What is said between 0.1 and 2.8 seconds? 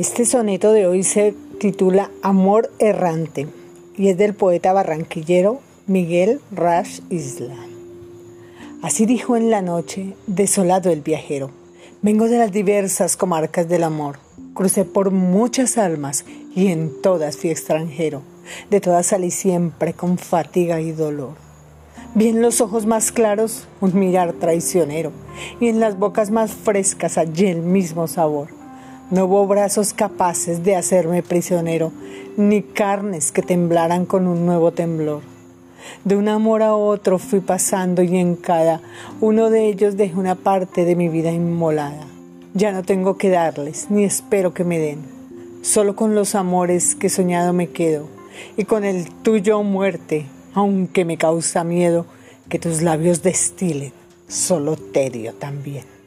soneto de hoy se titula Amor